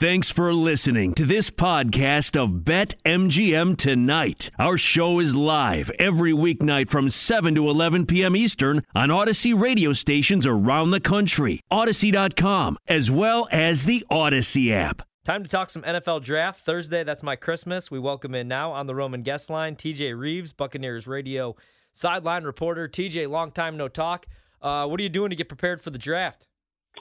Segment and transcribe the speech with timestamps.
[0.00, 4.50] Thanks for listening to this podcast of Bet MGM Tonight.
[4.58, 8.34] Our show is live every weeknight from 7 to 11 p.m.
[8.34, 15.02] Eastern on Audacy radio stations around the country, Audacy.com, as well as the Audacy app.
[15.26, 16.64] Time to talk some NFL draft.
[16.64, 17.90] Thursday, that's my Christmas.
[17.90, 21.56] We welcome in now on the Roman guest line TJ Reeves, Buccaneers radio
[21.92, 22.88] sideline reporter.
[22.88, 24.24] TJ, long time no talk.
[24.62, 26.46] Uh, what are you doing to get prepared for the draft?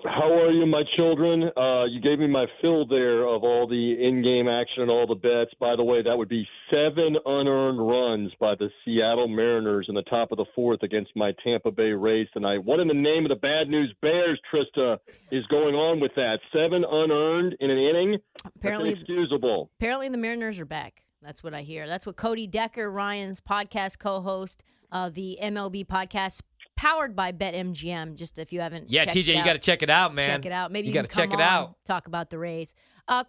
[0.05, 1.51] How are you, my children?
[1.57, 5.15] Uh, you gave me my fill there of all the in-game action and all the
[5.15, 5.53] bets.
[5.59, 10.01] By the way, that would be seven unearned runs by the Seattle Mariners in the
[10.03, 12.63] top of the fourth against my Tampa Bay Rays tonight.
[12.63, 14.99] What in the name of the bad news Bears, Trista,
[15.33, 16.39] is going on with that?
[16.53, 18.17] Seven unearned in an inning?
[18.45, 19.69] Apparently, That's inexcusable.
[19.79, 21.03] Apparently, the Mariners are back.
[21.21, 21.87] That's what I hear.
[21.87, 24.63] That's what Cody Decker, Ryan's podcast co-host
[24.93, 26.41] of the MLB podcast,
[26.79, 28.15] powered by BetMGM.
[28.15, 30.29] Just if you haven't, Yeah, checked TJ, it you got to check it out, man.
[30.29, 30.71] check it out.
[30.71, 31.75] Maybe you you, got to can check come it out.
[31.85, 32.73] Talk about the Rays.
[33.05, 33.25] Uh,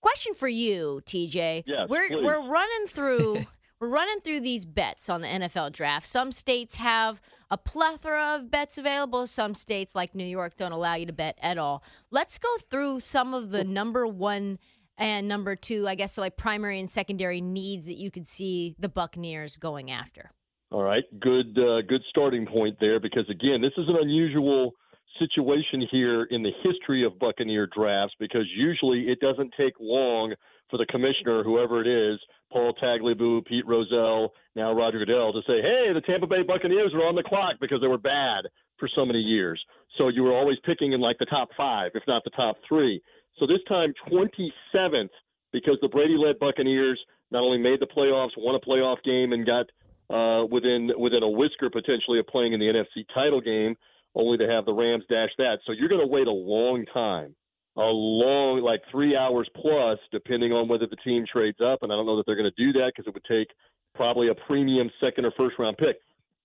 [0.00, 1.62] question for you, TJ.
[1.64, 2.24] Yes, we're please.
[2.24, 3.46] we're running through
[3.80, 6.08] we're running through these bets on the NFL draft.
[6.08, 7.20] Some states have
[7.52, 9.28] a plethora of bets available.
[9.28, 11.84] Some states, like New York, don't allow you to bet at all.
[12.10, 14.58] Let's go through some of the number one
[14.98, 18.74] and number two, I guess, so like primary and secondary needs that you could see
[18.78, 20.32] the Buccaneers going after.
[20.72, 24.72] All right, good, uh, good starting point there because again, this is an unusual
[25.18, 30.32] situation here in the history of Buccaneer drafts because usually it doesn't take long
[30.70, 32.18] for the commissioner, whoever it is,
[32.50, 37.06] Paul Tagliabue, Pete Rozelle, now Roger Goodell, to say, "Hey, the Tampa Bay Buccaneers are
[37.06, 38.46] on the clock because they were bad
[38.78, 39.62] for so many years."
[39.98, 43.02] So you were always picking in like the top five, if not the top three.
[43.36, 45.12] So this time, 27th,
[45.52, 46.98] because the Brady-led Buccaneers
[47.30, 49.66] not only made the playoffs, won a playoff game, and got
[50.12, 53.76] uh, within within a whisker potentially of playing in the NFC title game,
[54.14, 55.58] only to have the Rams dash that.
[55.66, 57.34] So you're going to wait a long time,
[57.76, 61.82] a long like three hours plus, depending on whether the team trades up.
[61.82, 63.48] And I don't know that they're going to do that because it would take
[63.94, 65.96] probably a premium second or first round pick.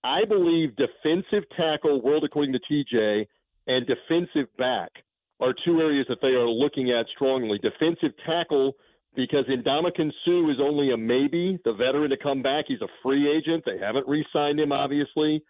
[0.03, 3.27] I believe defensive tackle, world according to TJ,
[3.67, 4.91] and defensive back
[5.39, 7.57] are two areas that they are looking at strongly.
[7.57, 8.75] Defensive tackle
[9.17, 12.65] because Ndamukong Suh is only a maybe, the veteran to come back.
[12.67, 13.63] He's a free agent.
[13.65, 15.43] They haven't re-signed him, obviously.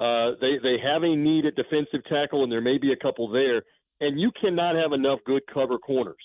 [0.00, 3.28] Uh, they they have a need at defensive tackle, and there may be a couple
[3.28, 3.62] there.
[4.00, 6.16] And you cannot have enough good cover corners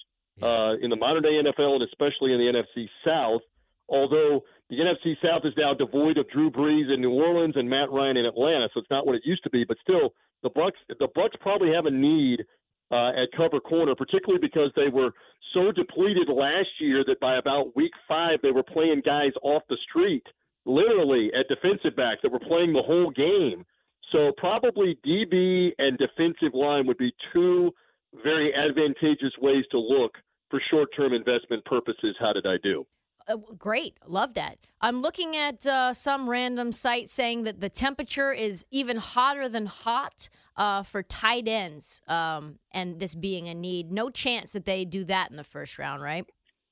[0.42, 3.42] uh, in the modern day NFL, and especially in the NFC South.
[3.90, 7.92] Although the NFC South is now devoid of Drew Brees in New Orleans and Matt
[7.92, 9.66] Ryan in Atlanta, so it's not what it used to be.
[9.68, 10.14] But still,
[10.44, 12.46] the Bucks the Bucks probably have a need
[12.92, 15.12] uh, at cover corner, particularly because they were
[15.54, 19.78] so depleted last year that by about week five they were playing guys off the
[19.90, 20.24] street,
[20.66, 23.66] literally at defensive back that were playing the whole game.
[24.12, 27.72] So probably DB and defensive line would be two
[28.24, 30.14] very advantageous ways to look
[30.50, 32.16] for short-term investment purposes.
[32.20, 32.86] How did I do?
[33.28, 34.58] Uh, great, love that.
[34.82, 39.66] I'm looking at uh, some random site saying that the temperature is even hotter than
[39.66, 43.92] hot uh, for tight ends, um, and this being a need.
[43.92, 46.26] No chance that they do that in the first round, right?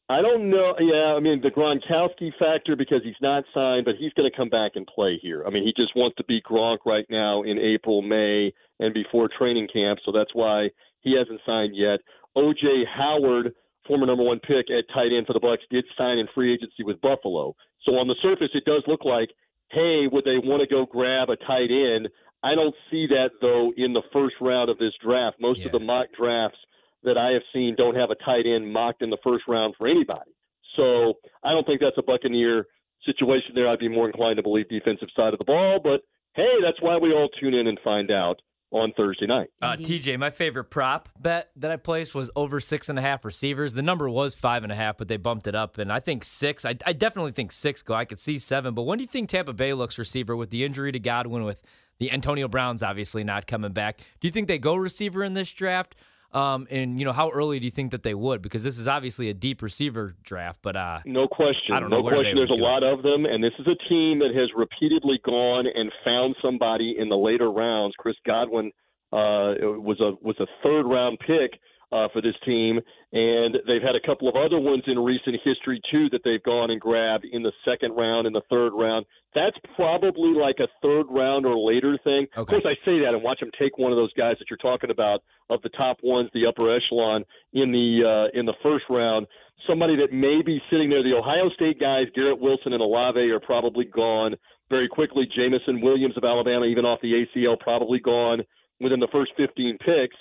[0.10, 0.76] I don't know.
[0.80, 4.50] Yeah, I mean the Gronkowski factor because he's not signed, but he's going to come
[4.50, 5.44] back and play here.
[5.48, 9.30] I mean, he just wants to be Gronk right now in April, May, and before
[9.30, 10.70] training camp, so that's why
[11.02, 12.00] he hasn't signed yet.
[12.36, 13.54] OJ Howard,
[13.88, 16.84] former number one pick at tight end for the Bucks, did sign in free agency
[16.84, 17.56] with Buffalo.
[17.84, 19.30] So on the surface, it does look like,
[19.72, 22.08] hey, would they want to go grab a tight end?
[22.44, 25.40] I don't see that though in the first round of this draft.
[25.40, 25.68] Most Yeah.
[25.68, 26.60] of the mock drafts
[27.04, 29.88] that I have seen don't have a tight end mocked in the first round for
[29.88, 30.32] anybody.
[30.76, 32.68] So I don't think that's a Buccaneer
[33.06, 33.68] situation there.
[33.68, 36.02] I'd be more inclined to believe defensive side of the ball, but
[36.36, 38.42] hey, that's why we all tune in and find out
[38.74, 39.50] on Thursday night.
[39.62, 43.24] Uh, TJ, my favorite prop bet that I placed was over six and a half
[43.24, 43.74] receivers.
[43.74, 46.24] The number was five and a half, but they bumped it up, and I think
[46.24, 46.66] six.
[46.66, 47.94] I, I definitely think six go.
[47.94, 50.66] I could see seven, but when do you think Tampa Bay looks receiver with the
[50.66, 51.62] injury to Godwin, with
[52.00, 54.00] the Antonio Brown's obviously not coming back?
[54.20, 55.96] Do you think they go receiver in this draft?
[56.34, 58.42] Um, and you know, how early do you think that they would?
[58.42, 62.02] Because this is obviously a deep receiver draft, but uh, no question, I don't know
[62.02, 62.36] no question.
[62.36, 65.92] There's a lot of them, and this is a team that has repeatedly gone and
[66.04, 67.94] found somebody in the later rounds.
[68.00, 68.72] Chris Godwin
[69.12, 71.60] uh, was a was a third round pick
[71.94, 72.80] uh, for this team,
[73.12, 76.72] and they've had a couple of other ones in recent history too that they've gone
[76.72, 79.06] and grabbed in the second round and the third round.
[79.36, 82.26] That's probably like a third round or later thing.
[82.36, 84.58] Of course, I say that and watch them take one of those guys that you're
[84.58, 87.24] talking about of the top ones, the upper echelon
[87.54, 89.28] in the uh, in the first round.
[89.68, 91.04] Somebody that may be sitting there.
[91.04, 94.36] The Ohio State guys, Garrett Wilson and Olave, are probably gone
[94.70, 95.26] very quickly.
[95.36, 98.42] Jameson Williams of Alabama, even off the ACL, probably gone
[98.82, 100.16] within the first 15 picks.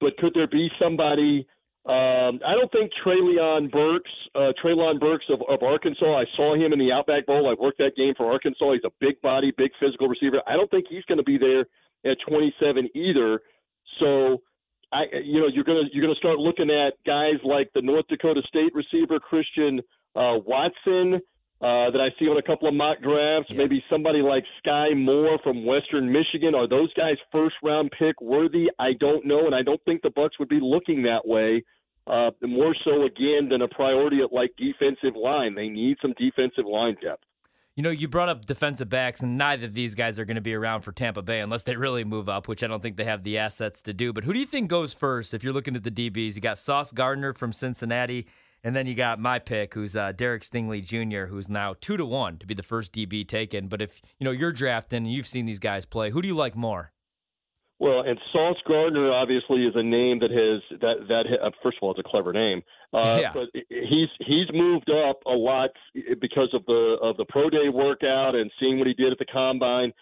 [0.00, 1.46] But could there be somebody?
[1.86, 6.20] Um, I don't think Treylon Burks, uh, Treylon Burks of, of Arkansas.
[6.20, 7.48] I saw him in the Outback Bowl.
[7.48, 8.72] I worked that game for Arkansas.
[8.72, 10.42] He's a big body, big physical receiver.
[10.46, 11.66] I don't think he's going to be there
[12.04, 13.40] at 27 either.
[13.98, 14.42] So,
[14.92, 18.42] I, you know, you're gonna you're gonna start looking at guys like the North Dakota
[18.48, 19.80] State receiver Christian
[20.16, 21.20] uh, Watson.
[21.62, 23.52] Uh, that I see on a couple of mock drafts.
[23.54, 26.54] Maybe somebody like Sky Moore from Western Michigan.
[26.54, 28.68] Are those guys first round pick worthy?
[28.78, 31.62] I don't know, and I don't think the Bucks would be looking that way.
[32.06, 35.54] Uh, more so again than a priority at like defensive line.
[35.54, 37.24] They need some defensive line depth.
[37.76, 40.40] You know, you brought up defensive backs, and neither of these guys are going to
[40.40, 43.04] be around for Tampa Bay unless they really move up, which I don't think they
[43.04, 44.12] have the assets to do.
[44.12, 46.34] But who do you think goes first if you're looking at the DBs?
[46.34, 48.26] You got Sauce Gardner from Cincinnati,
[48.64, 52.04] and then you got my pick, who's uh, Derek Stingley Jr., who's now two to
[52.04, 53.68] one to be the first DB taken.
[53.68, 56.36] But if you know you're drafting and you've seen these guys play, who do you
[56.36, 56.92] like more?
[57.78, 61.82] Well, and Sauce Gardner obviously is a name that has that that uh, first of
[61.82, 62.62] all it's a clever name,
[62.92, 63.32] uh, Yeah.
[63.32, 65.70] but he's he's moved up a lot
[66.20, 69.24] because of the of the pro day workout and seeing what he did at the
[69.24, 69.92] combine.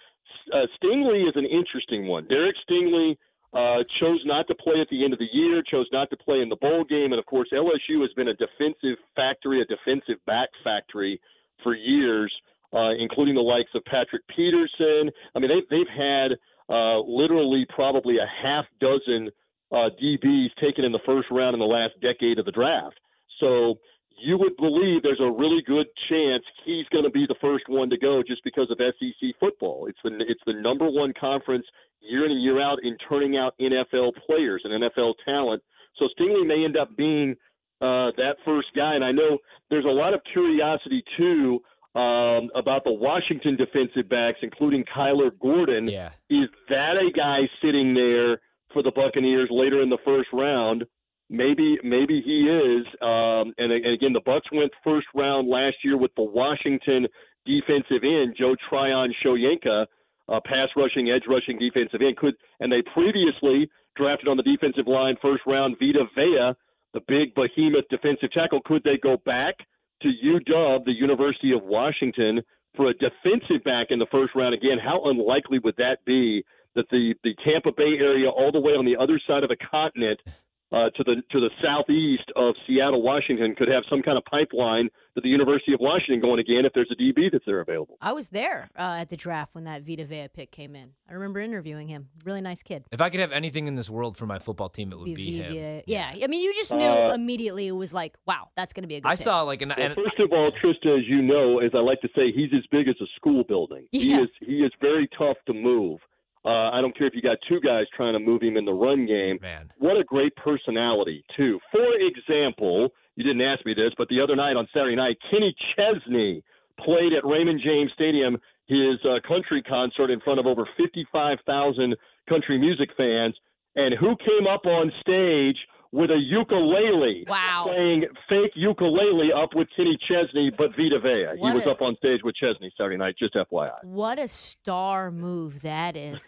[0.52, 2.26] Uh, Stingley is an interesting one.
[2.26, 3.16] Derek Stingley
[3.54, 6.40] uh, chose not to play at the end of the year, chose not to play
[6.40, 10.24] in the bowl game, and of course LSU has been a defensive factory, a defensive
[10.26, 11.20] back factory
[11.62, 12.32] for years,
[12.74, 15.10] uh, including the likes of Patrick Peterson.
[15.34, 16.32] I mean, they, they've had
[16.68, 19.30] uh, literally probably a half dozen
[19.72, 22.98] uh, DBs taken in the first round in the last decade of the draft.
[23.40, 23.78] So
[24.20, 27.90] you would believe there's a really good chance he's going to be the first one
[27.90, 29.86] to go just because of SEC football.
[29.86, 31.64] It's the it's the number one conference
[32.00, 35.62] year in and year out in turning out NFL players and NFL talent.
[35.98, 37.36] So Stingley may end up being
[37.80, 38.94] uh, that first guy.
[38.94, 39.38] And I know
[39.70, 41.60] there's a lot of curiosity too
[41.94, 45.88] um, about the Washington defensive backs, including Kyler Gordon.
[45.88, 46.10] Yeah.
[46.30, 48.40] Is that a guy sitting there
[48.72, 50.84] for the Buccaneers later in the first round?
[51.30, 52.86] Maybe, maybe he is.
[53.02, 57.06] Um, and, and again, the Bucks went first round last year with the Washington
[57.44, 59.86] defensive end Joe Tryon Shoyinka,
[60.28, 62.16] uh, pass rushing, edge rushing defensive end.
[62.16, 66.52] Could and they previously drafted on the defensive line first round Vita Vea,
[66.94, 68.60] the big behemoth defensive tackle.
[68.64, 69.56] Could they go back
[70.02, 72.40] to UW, the University of Washington,
[72.76, 74.78] for a defensive back in the first round again?
[74.82, 76.44] How unlikely would that be?
[76.74, 79.56] That the the Tampa Bay area, all the way on the other side of the
[79.56, 80.20] continent,
[80.70, 84.90] uh, to the to the southeast of Seattle, Washington, could have some kind of pipeline
[85.14, 87.96] to the University of Washington going again if there's a DB that's there available.
[88.02, 90.90] I was there uh, at the draft when that Vita Vea pick came in.
[91.08, 92.08] I remember interviewing him.
[92.24, 92.84] Really nice kid.
[92.92, 95.38] If I could have anything in this world for my football team, it would be
[95.38, 95.52] him.
[95.54, 96.12] Vita- yeah.
[96.22, 98.96] I mean, you just knew Uh, immediately it was like, wow, that's going to be
[98.96, 99.24] a good I pick.
[99.24, 102.00] saw like an, Well, and first of all, Trista, as you know, as I like
[102.02, 103.86] to say, he's as big as a school building.
[103.90, 106.00] He is he is very tough to move.
[106.48, 108.72] Uh, I don't care if you got two guys trying to move him in the
[108.72, 109.38] run game.
[109.42, 109.70] man.
[109.76, 111.60] What a great personality, too.
[111.70, 115.54] For example, you didn't ask me this, but the other night on Saturday night, Kenny
[115.76, 116.42] Chesney
[116.80, 121.96] played at Raymond James Stadium his uh, country concert in front of over 55,000
[122.28, 123.34] country music fans.
[123.76, 125.56] And who came up on stage
[125.92, 127.24] with a ukulele?
[127.28, 127.64] Wow.
[127.66, 131.38] Playing fake ukulele up with Kenny Chesney, but Vita Vea.
[131.40, 133.82] What he was a- up on stage with Chesney Saturday night, just FYI.
[133.84, 136.26] What a star move that is.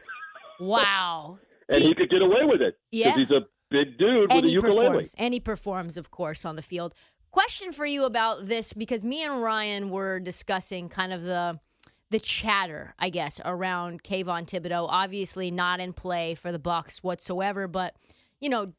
[0.58, 1.38] Wow.
[1.68, 2.78] And T- he could get away with it.
[2.90, 3.14] Yeah.
[3.14, 4.86] Because he's a big dude with and a ukulele.
[4.86, 5.14] performs.
[5.18, 6.94] And he performs, of course, on the field.
[7.30, 11.60] Question for you about this because me and Ryan were discussing kind of the
[12.10, 14.88] the chatter, I guess, around Kayvon Thibodeaux.
[14.90, 17.94] Obviously, not in play for the Bucks whatsoever, but
[18.40, 18.72] you know,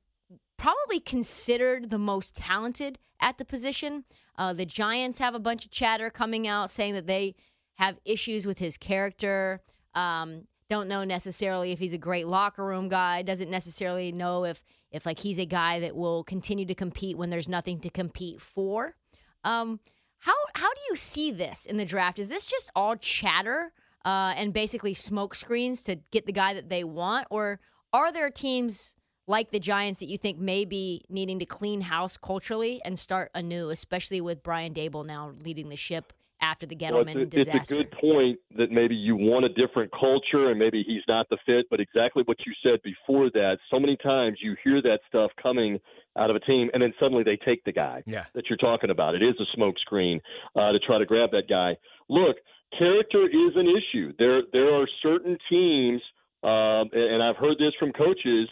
[0.62, 4.06] probably considered the most talented at the position.
[4.38, 7.34] Uh, the Giants have a bunch of chatter coming out saying that they
[7.76, 9.62] have issues with his character.
[9.96, 14.62] Um, don't know necessarily if he's a great locker room guy, doesn't necessarily know if
[14.92, 18.40] if like he's a guy that will continue to compete when there's nothing to compete
[18.40, 18.94] for.
[19.44, 19.80] Um,
[20.20, 22.20] how how do you see this in the draft?
[22.20, 23.74] Is this just all chatter
[24.06, 27.60] uh, and basically smoke screens to get the guy that they want, or
[27.92, 28.94] are there teams
[29.28, 33.32] like the Giants that you think may be needing to clean house culturally and start
[33.36, 37.38] anew, especially with Brian Daboll now leading the ship after the Well, Gettleman it's, a,
[37.38, 37.58] disaster?
[37.58, 41.30] it's a good point that maybe you want a different culture and maybe he's not
[41.30, 43.60] the fit, but exactly what you said before that.
[43.70, 45.80] So many times you hear that stuff coming
[46.18, 48.26] out of a team, and then suddenly they take the guy Yeah.
[48.34, 49.14] that you're talking about.
[49.14, 50.20] It is a smokescreen
[50.56, 51.78] uh, to try to grab that guy.
[52.10, 52.38] Look,
[52.78, 54.12] character is an issue.
[54.18, 56.02] There, there are certain teams,
[56.44, 58.50] um, and and I've heard this from coaches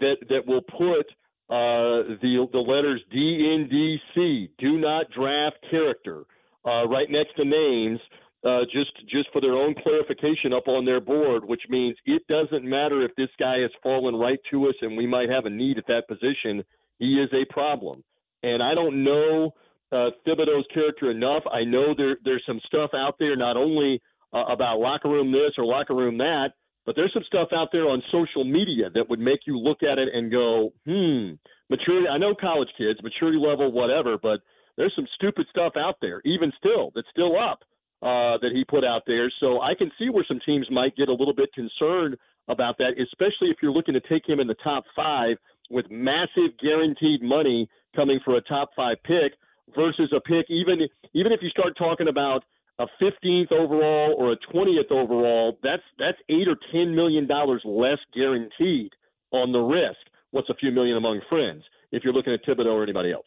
[0.00, 1.06] that that will put
[1.48, 6.24] uh, the the letters D N D C, do not draft character,
[6.64, 8.00] uh, right next to names,
[8.44, 12.64] uh, just just for their own clarification up on their board, which means it doesn't
[12.64, 15.78] matter if this guy has fallen right to us and we might have a need
[15.78, 16.64] at that position.
[16.98, 18.02] He is a problem,
[18.42, 19.52] and I don't know
[19.92, 21.44] uh, Thibodeaux's character enough.
[21.52, 25.52] I know there there's some stuff out there not only uh, about locker room this
[25.58, 26.54] or locker room that,
[26.86, 29.98] but there's some stuff out there on social media that would make you look at
[29.98, 31.32] it and go, hmm,
[31.68, 32.08] maturity.
[32.08, 34.40] I know college kids, maturity level, whatever, but
[34.76, 37.64] there's some stupid stuff out there, even still, that's still up
[38.02, 39.30] uh, that he put out there.
[39.40, 42.16] So I can see where some teams might get a little bit concerned
[42.48, 45.36] about that, especially if you're looking to take him in the top five
[45.70, 49.32] with massive guaranteed money coming for a top five pick
[49.74, 52.44] versus a pick even even if you start talking about
[52.78, 57.98] a 15th overall or a 20th overall, that's that's eight or 10 million dollars less
[58.14, 58.92] guaranteed
[59.32, 59.98] on the risk.
[60.30, 63.26] What's a few million among friends if you're looking at Thibodeaux or anybody else?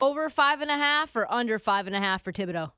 [0.00, 2.72] Over five and a half or under five and a half for Thibodeaux?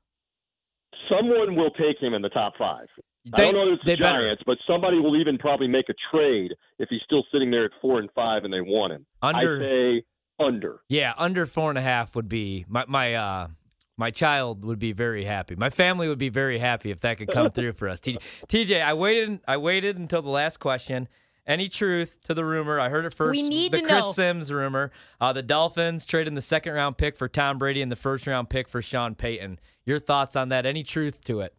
[1.09, 2.87] Someone will take him in the top five.
[3.33, 4.19] I don't know if it's they the better.
[4.21, 7.71] Giants, but somebody will even probably make a trade if he's still sitting there at
[7.81, 9.05] four and five and they want him.
[9.21, 9.65] Under- I
[9.99, 10.03] say
[10.39, 10.81] under.
[10.89, 13.47] Yeah, under four and a half would be my my uh
[13.95, 15.55] my child would be very happy.
[15.55, 17.99] My family would be very happy if that could come through for us.
[18.01, 19.39] TJ, TJ, I waited.
[19.47, 21.07] I waited until the last question.
[21.45, 22.79] Any truth to the rumor?
[22.79, 23.31] I heard it first.
[23.31, 24.11] We need the to Chris know.
[24.13, 24.91] Sims rumor.
[25.19, 28.49] Uh, the Dolphins traded the second round pick for Tom Brady and the first round
[28.49, 29.59] pick for Sean Payton.
[29.85, 30.65] Your thoughts on that?
[30.65, 31.53] Any truth to it?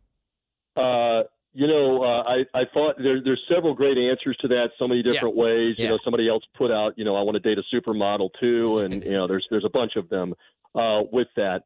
[0.76, 4.88] Uh, you know, uh, I I thought there there's several great answers to that, so
[4.88, 5.75] many different ways.
[5.79, 5.91] You Yeah.
[5.91, 8.95] know, somebody else put out, you know, I want to date a supermodel too, and
[9.05, 10.35] you know, there's there's a bunch of them
[10.75, 11.62] uh, with that.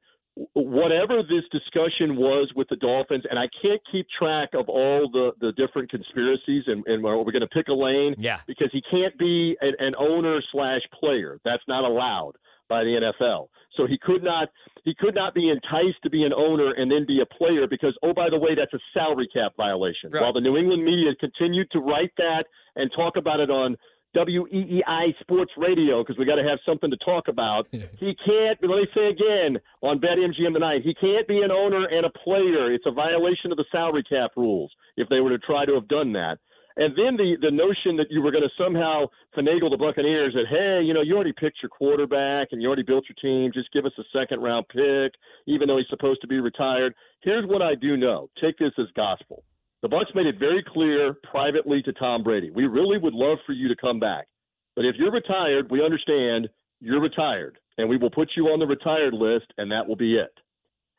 [0.55, 5.33] Whatever this discussion was with the Dolphins, and I can't keep track of all the
[5.41, 8.41] the different conspiracies, and, and we're going to pick a lane Yeah.
[8.47, 11.41] because he can't be an, an owner slash player.
[11.45, 12.33] That's not allowed
[12.69, 13.49] by the NFL.
[13.77, 14.49] So he could not
[14.85, 17.97] he could not be enticed to be an owner and then be a player because
[18.03, 20.11] oh by the way that's a salary cap violation.
[20.11, 20.23] Right.
[20.23, 22.45] While the New England media continued to write that
[22.77, 23.77] and talk about it on
[24.17, 27.67] WEEI Sports Radio because we got to have something to talk about.
[27.73, 28.59] he can't.
[28.63, 30.83] Let me say again on BetMGM tonight.
[30.85, 32.73] He can't be an owner and a player.
[32.73, 35.89] It's a violation of the salary cap rules if they were to try to have
[35.89, 36.39] done that.
[36.79, 40.47] And then the the notion that you were going to somehow finagle the Buccaneers that
[40.49, 43.51] hey, you know, you already picked your quarterback and you already built your team.
[43.53, 45.13] Just give us a second round pick,
[45.47, 46.95] even though he's supposed to be retired.
[47.21, 48.31] Here's what I do know.
[48.41, 49.43] Take this as gospel.
[49.83, 52.51] The Bucks made it very clear privately to Tom Brady.
[52.51, 54.27] We really would love for you to come back,
[54.75, 56.49] but if you're retired, we understand
[56.81, 60.17] you're retired, and we will put you on the retired list, and that will be
[60.17, 60.33] it.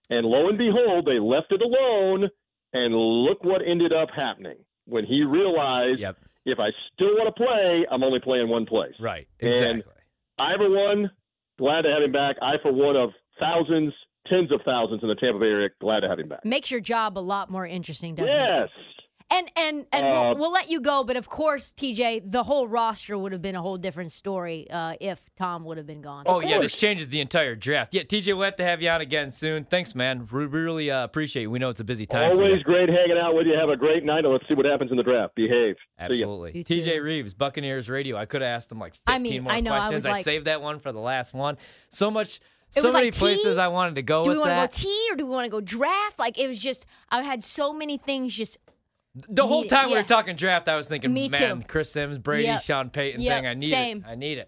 [0.09, 2.29] And lo and behold, they left it alone,
[2.73, 6.17] and look what ended up happening when he realized Yep.
[6.45, 8.93] if I still want to play, I'm only playing one place.
[8.99, 9.27] Right.
[9.41, 9.93] And Exactly.
[10.37, 11.11] I, for one,
[11.57, 12.37] glad to have him back.
[12.41, 13.93] I, for one, of thousands,
[14.29, 16.45] tens of thousands in the Tampa Bay area, glad to have him back.
[16.45, 18.41] Makes your job a lot more interesting, doesn't it?
[18.41, 18.69] Yes.
[19.31, 22.67] And and and Uh, we'll, we'll let you go, but of course, TJ, the whole
[22.67, 26.23] roster would have been a whole different story uh, if Tom would have been gone.
[26.25, 27.93] Oh yeah, this changes the entire draft.
[27.93, 29.65] Yeah, TJ, we'll have to have you on again soon.
[29.65, 30.27] Thanks, man.
[30.31, 31.51] We really uh, appreciate you.
[31.51, 32.35] We know it's a busy time.
[32.35, 32.47] for you.
[32.49, 33.53] Always great hanging out with you.
[33.53, 35.35] Have a great night, and let's see what happens in the draft.
[35.35, 35.75] Behave.
[35.99, 36.63] Absolutely.
[36.63, 38.17] TJ Reeves, Buccaneers Radio.
[38.17, 40.05] I could have asked him like 15 I mean, more I know, I questions.
[40.05, 41.57] was like- saved that one for the last one.
[41.91, 42.39] So much,
[42.75, 44.61] It so was many like, places I wanted to go do we want to go
[44.61, 44.73] that.
[44.73, 46.19] T or do we want to go draft?
[46.19, 48.57] Like it was just, I had so many things just
[49.27, 51.67] The whole time we were talking draft, I was thinking, Me man, too.
[51.67, 52.61] Chris Sims, Brady, Yep.
[52.61, 53.47] Sean Payton Yep, thing.
[53.47, 53.97] I need same.
[53.97, 54.09] it.
[54.09, 54.47] I need it.